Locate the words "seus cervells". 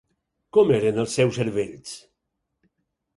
1.19-1.91